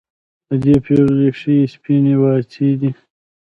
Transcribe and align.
د 0.47 0.49
دې 0.63 0.75
پېغلې 0.85 1.29
ښې 1.39 1.57
سپينې 1.73 2.15
واڅې 2.21 2.69
دي 2.81 2.91